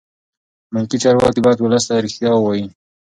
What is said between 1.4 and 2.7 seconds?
باید ولس ته رښتیا ووایي.